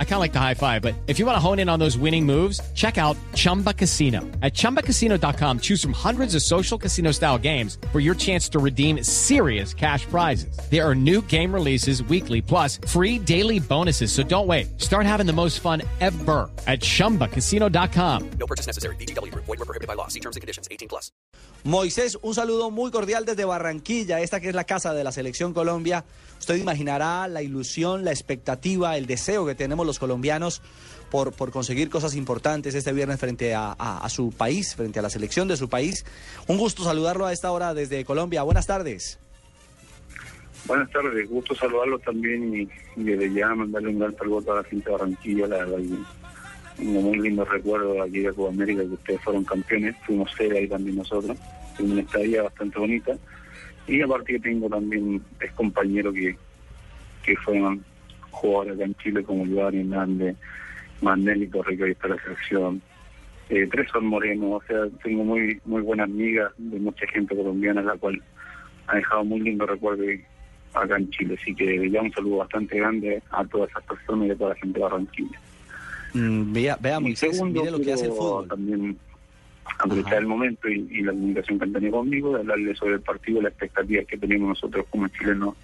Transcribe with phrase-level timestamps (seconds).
[0.00, 1.78] I kind of like the high five, but if you want to hone in on
[1.78, 4.22] those winning moves, check out Chumba Casino.
[4.42, 9.04] At ChumbaCasino.com, choose from hundreds of social casino style games for your chance to redeem
[9.04, 10.58] serious cash prizes.
[10.68, 14.10] There are new game releases weekly, plus free daily bonuses.
[14.10, 14.80] So don't wait.
[14.80, 18.30] Start having the most fun ever at ChumbaCasino.com.
[18.30, 18.96] No purchase necessary.
[18.96, 19.32] BGW.
[19.32, 20.08] Void were prohibited by law.
[20.08, 20.66] See terms and conditions.
[20.72, 21.12] 18 plus.
[21.64, 25.52] Moisés, un saludo muy cordial desde Barranquilla, esta que es la casa de la Selección
[25.52, 26.04] Colombia.
[26.38, 30.62] Usted imaginará la ilusión, la expectativa, el deseo que tenemos los colombianos
[31.10, 35.48] por, por conseguir cosas importantes este viernes frente a, su país, frente a la selección
[35.48, 36.04] de su país.
[36.46, 38.42] Un gusto saludarlo a esta hora desde Colombia.
[38.42, 39.18] Buenas tardes.
[40.66, 42.68] Buenas tardes, gusto saludarlo también y,
[43.00, 47.18] y desde ya mandarle un gran saludo a la gente de Barranquilla, la un muy
[47.18, 51.36] lindo recuerdo aquí de Copa América que ustedes fueron campeones, fuimos sede ahí también nosotros,
[51.76, 53.16] fue una estadía bastante bonita
[53.86, 56.36] y aparte que tengo también es compañero que,
[57.24, 57.84] que fueron
[58.38, 60.36] jugadores acá en Chile como Iván Hernández,
[61.02, 62.80] Mandelli, Torrico y está la selección,
[63.50, 67.96] eh, Tresor Moreno, o sea, tengo muy muy buenas amigas de mucha gente colombiana, la
[67.96, 68.20] cual
[68.86, 70.02] ha dejado muy lindo recuerdo
[70.74, 71.36] acá en Chile.
[71.40, 74.56] Así que ya un saludo bastante grande a todas esas personas y a toda la
[74.56, 75.40] gente de Barranquilla.
[76.14, 78.48] Mm, vea, vea Moisés, segundo, mire lo que hace el quiero fútbol.
[78.48, 78.98] También
[79.78, 80.20] aprovechar Ajá.
[80.20, 83.40] el momento y, y la comunicación que han tenido conmigo, de hablarle sobre el partido,
[83.42, 85.54] las expectativas que tenemos nosotros como chilenos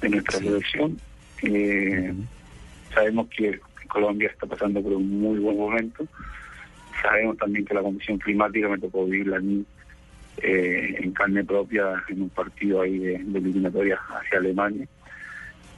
[0.00, 0.44] de nuestra Sí.
[0.46, 0.98] selección.
[1.44, 2.14] Eh,
[2.94, 6.06] Sabemos que Colombia está pasando por un muy buen momento.
[7.02, 9.64] Sabemos también que la condición climática me tocó vivirla a mí
[10.38, 14.86] eh, en carne propia en un partido ahí de, de eliminatoria hacia Alemania.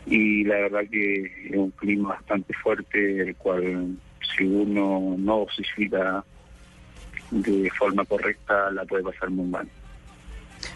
[0.04, 3.96] Y la verdad que es un clima bastante fuerte, el cual
[4.36, 6.22] si uno no dosifica
[7.30, 9.68] de forma correcta la puede pasar muy mal.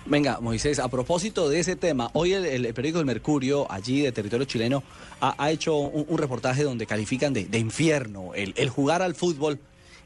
[0.06, 4.12] Venga, Moisés, a propósito de ese tema, hoy el, el periódico El Mercurio, allí de
[4.12, 4.83] territorio chileno,
[5.20, 9.15] ha, ha hecho un, un reportaje donde califican de, de infierno el, el jugar al
[9.15, 9.61] fútbol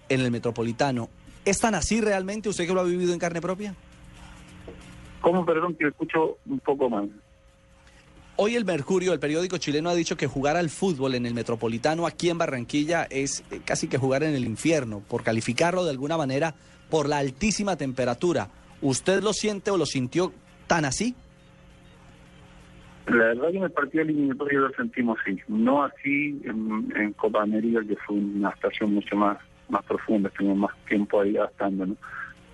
[0.09, 1.09] en el metropolitano.
[1.45, 3.75] ¿Es tan así realmente usted que lo ha vivido en carne propia?
[5.21, 7.11] ¿Cómo, perdón, que escucho un poco mal?
[8.37, 12.07] Hoy el Mercurio, el periódico chileno, ha dicho que jugar al fútbol en el metropolitano
[12.07, 16.17] aquí en Barranquilla es eh, casi que jugar en el infierno, por calificarlo de alguna
[16.17, 16.55] manera
[16.91, 18.51] por la altísima temperatura.
[18.81, 20.33] ¿Usted lo siente o lo sintió
[20.67, 21.15] tan así?
[23.07, 27.81] La verdad que en el partido eliminatorio lo sentimos así, no así en, Copa América,
[27.87, 31.97] que fue una estación mucho más más profunda, estuvimos más tiempo ahí gastando, ¿no?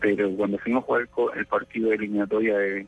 [0.01, 2.87] Pero cuando fuimos a jugar el, el partido de eliminatoria es,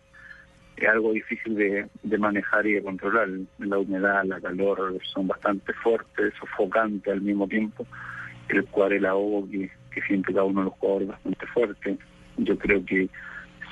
[0.77, 3.29] es algo difícil de, manejar y de controlar.
[3.59, 7.87] La humedad, la calor son bastante fuertes, sofocantes al mismo tiempo,
[8.49, 11.99] el cual el ahogo que, que siente cada uno de los jugadores es bastante fuerte.
[12.37, 13.09] Yo creo que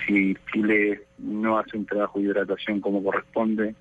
[0.06, 3.74] si Chile no hace un trabajo de hidratación como corresponde,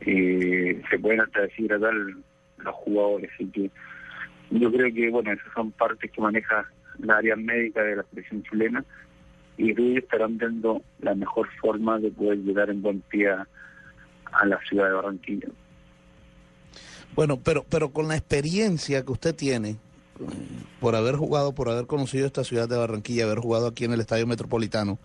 [0.00, 3.30] eh, se pueden hasta deshidratar los jugadores.
[3.34, 3.70] Así que
[4.50, 6.66] yo creo que, bueno, esas son partes que maneja
[6.98, 8.84] la área médica de la selección chilena
[9.56, 13.46] y ellos estarán viendo la mejor forma de poder llegar en buen pie a,
[14.44, 15.48] la ciudad de Barranquilla.
[17.14, 19.76] Bueno, pero, pero con la experiencia que usted tiene,
[20.80, 24.00] por haber jugado, por haber conocido esta ciudad de Barranquilla, haber jugado aquí en el
[24.00, 24.98] Estadio Metropolitano,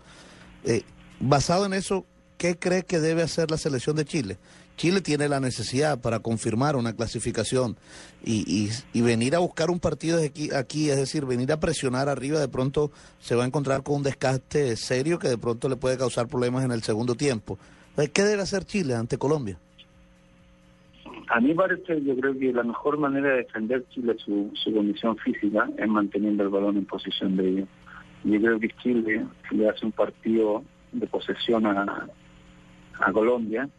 [0.64, 0.84] eh,
[1.20, 2.06] basado en eso,
[2.38, 4.38] ¿qué cree que debe hacer la selección de Chile?
[4.76, 7.78] Chile tiene la necesidad para confirmar una clasificación
[8.24, 12.10] y, y- y venir a buscar un partido aquí, aquí, es decir, venir a presionar
[12.10, 15.78] arriba, de pronto se va a encontrar con un desgaste serio que de pronto le
[15.78, 17.58] puede causar problemas en el segundo tiempo.
[17.98, 19.58] Eh, ¿Qué debe hacer Chile ante Colombia?
[21.30, 25.18] A mí parece, yo creo que la mejor manera de defender Chile su, su condición
[25.18, 27.70] física es manteniendo el balón en posesión de ellos.
[28.24, 32.08] Yo creo que Chile, le hace un partido de posesión a,
[33.00, 33.70] a Colombia,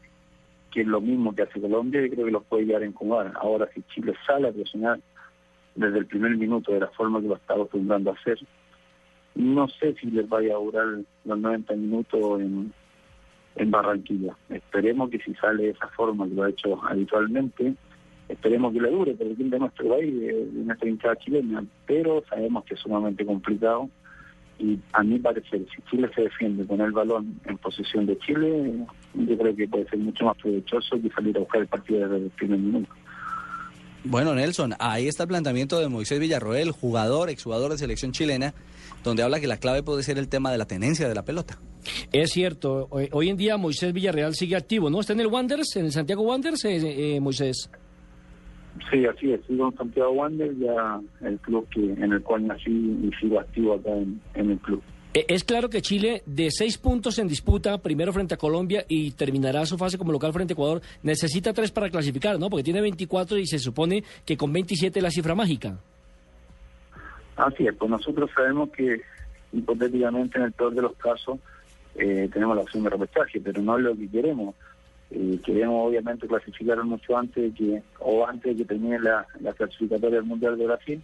[0.70, 3.32] que es lo mismo que hace Colombia, yo creo que los puede llevar a incomodar.
[3.36, 5.00] Ahora, si Chile sale a presionar
[5.74, 8.38] desde el primer minuto de la forma que lo está acostumbrando a hacer,
[9.34, 10.86] no sé si les vaya a durar
[11.24, 12.72] los 90 minutos en,
[13.58, 14.36] en Barranquilla.
[14.48, 17.74] Esperemos que si sale de esa forma que lo ha hecho habitualmente,
[18.28, 21.64] esperemos que le dure por el bien de nuestro país, de, de nuestra hinchada chilena,
[21.86, 23.88] pero sabemos que es sumamente complicado
[24.58, 28.74] y a mi parecer, si Chile se defiende con el balón en posesión de Chile,
[29.14, 32.24] yo creo que puede ser mucho más provechoso que salir a buscar el partido desde
[32.24, 32.92] el primer minuto.
[34.04, 38.54] Bueno, Nelson, ahí está el planteamiento de Moisés Villarroel, jugador, exjugador de selección chilena,
[39.04, 41.58] donde habla que la clave puede ser el tema de la tenencia de la pelota.
[42.12, 45.00] Es cierto, hoy, hoy en día Moisés Villarreal sigue activo, ¿no?
[45.00, 47.70] Está en el Wanderers, en el Santiago Wanderers, eh, eh, Moisés.
[48.90, 49.40] Sí, así es.
[49.46, 53.74] Sigo en Santiago Wander, ya el club que en el cual nací y sigo activo
[53.74, 54.82] acá en, en el club.
[55.14, 59.10] Eh, Es claro que Chile, de seis puntos en disputa, primero frente a Colombia y
[59.12, 62.48] terminará su fase como local frente a Ecuador, necesita tres para clasificar, ¿no?
[62.50, 65.78] Porque tiene 24 y se supone que con 27 es la cifra mágica.
[67.36, 69.00] Así es, pues nosotros sabemos que
[69.52, 71.38] hipotéticamente en el peor de los casos
[71.96, 74.54] eh, tenemos la opción de repechaje, pero no es lo que queremos.
[75.10, 79.52] Eh, queremos obviamente clasificar mucho antes de que, o antes de que termine la, la
[79.52, 81.02] clasificatoria del Mundial de Brasil.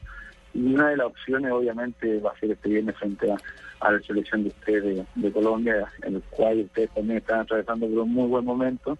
[0.54, 4.44] Y una de las opciones obviamente va a ser este viernes frente a, la selección
[4.44, 8.44] de ustedes de, Colombia, en el cual ustedes también están atravesando por un muy buen
[8.44, 8.96] momento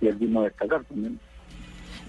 [0.00, 1.20] y es digno de destacar también.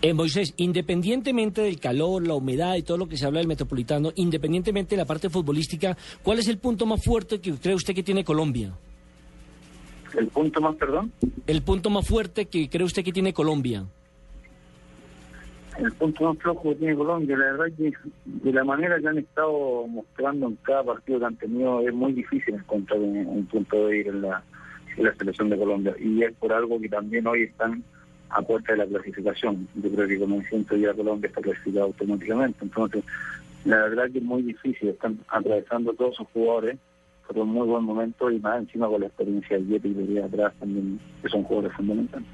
[0.02, 4.12] Eh, Moisés, independientemente del calor, la humedad y todo lo que se habla del metropolitano,
[4.16, 8.04] independientemente de la parte futbolística, ¿cuál es el punto más fuerte que cree usted que
[8.04, 8.74] tiene Colombia?
[10.18, 11.12] El punto más, perdón.
[11.48, 13.86] El punto más fuerte que cree usted que tiene Colombia.
[15.78, 17.92] El punto más flojo que tiene Colombia, la verdad que
[18.24, 22.14] de la manera que han estado mostrando en cada partido que han tenido es muy
[22.14, 24.42] difícil encontrar un, un punto de ir en la,
[24.96, 25.94] en la selección de Colombia.
[26.00, 27.84] Y es por algo que también hoy están
[28.30, 29.68] a puerta de la clasificación.
[29.76, 32.60] Yo creo que como siento ya Colombia está clasificado automáticamente.
[32.62, 33.04] Entonces,
[33.66, 34.90] la verdad que es muy difícil.
[34.90, 36.78] Están atravesando todos sus jugadores
[37.34, 41.00] un muy buen momento y más encima con la experiencia Yeti y de atrás también,
[41.22, 42.28] que son jugadores fundamentales.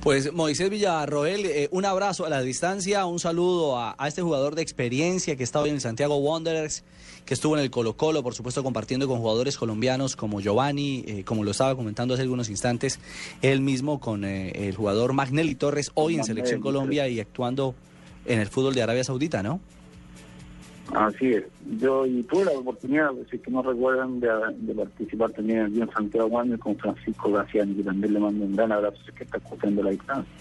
[0.00, 4.54] Pues Moisés Villarroel, eh, un abrazo a la distancia, un saludo a, a, este jugador
[4.54, 6.84] de experiencia que está hoy en el Santiago Wanderers,
[7.24, 11.24] que estuvo en el Colo Colo, por supuesto compartiendo con jugadores colombianos como Giovanni, eh,
[11.24, 13.00] como lo estaba comentando hace algunos instantes,
[13.42, 17.74] él mismo con eh, el jugador Magnelli Torres, hoy en Selección Colombia y actuando
[18.24, 19.60] en el fútbol de Arabia Saudita, ¿no?
[20.94, 21.44] Así es.
[21.80, 24.28] Yo y tuve la oportunidad, si es que no recuerdan, de,
[24.58, 28.54] de participar también aquí en Santiago Wander con Francisco Graciani, que también le mando un
[28.54, 30.32] gran abrazo, que está escuchando la distancia.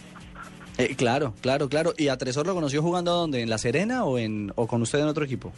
[0.78, 1.94] Eh, claro, claro, claro.
[1.98, 3.42] ¿Y a Tresor lo conoció jugando dónde?
[3.42, 5.52] ¿En La Serena o, en, o con usted en otro equipo?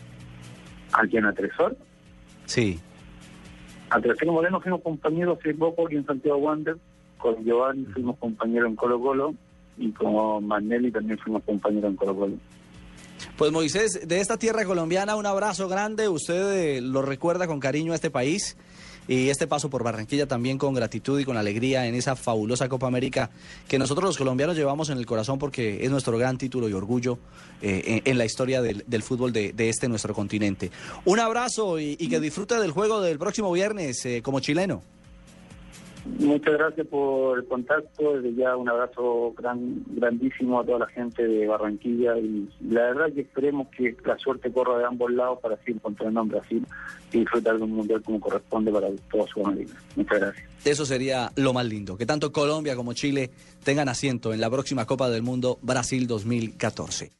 [0.94, 1.76] ¿Aquí en Atresor?
[2.46, 2.80] Sí.
[3.90, 6.78] A Tresor Moreno fuimos compañeros hace poco aquí en Santiago Wander,
[7.18, 9.34] con Giovanni fuimos compañeros en Colo Colo
[9.78, 12.34] y con Magnelli también fuimos compañeros en Colo Colo.
[13.38, 16.10] Pues Moisés, de esta tierra colombiana, un abrazo grande.
[16.10, 18.58] Usted eh, lo recuerda con cariño a este país
[19.08, 22.88] y este paso por Barranquilla también con gratitud y con alegría en esa fabulosa Copa
[22.88, 23.30] América
[23.68, 27.20] que nosotros los colombianos llevamos en el corazón porque es nuestro gran título y orgullo
[27.62, 30.72] eh, en, la historia del, fútbol de, este nuestro continente.
[31.06, 34.82] Un abrazo y, y, que disfrute del juego del próximo viernes eh, como chileno.
[36.20, 38.14] Muchas gracias por el contacto.
[38.20, 43.14] Desde ya un abrazo gran, grandísimo a toda la gente de Barranquilla y la verdad
[43.14, 46.66] que esperemos que la suerte corra de ambos lados para así encontrar en Brasil
[47.12, 49.74] y disfrutar de un mundial como corresponde para toda Sudamérica.
[49.96, 50.50] Muchas gracias.
[50.66, 53.32] Eso sería lo más lindo, que tanto Colombia como Chile
[53.64, 57.18] tengan asiento en la próxima Copa del Mundo Brasil 2014.